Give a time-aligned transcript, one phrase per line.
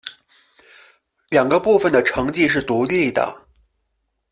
[1.29, 3.45] 两个部分的成绩是独立的。